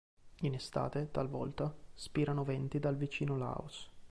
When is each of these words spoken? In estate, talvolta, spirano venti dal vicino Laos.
In 0.39 0.55
estate, 0.55 1.11
talvolta, 1.11 1.71
spirano 1.93 2.43
venti 2.43 2.79
dal 2.79 2.97
vicino 2.97 3.37
Laos. 3.37 3.87